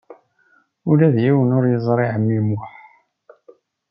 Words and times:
Ula 0.89 1.07
d 1.15 1.17
yiwen 1.23 1.55
ur 1.57 1.63
yeẓri 1.71 2.05
ɛemmi 2.13 2.39
Muḥ. 2.47 2.65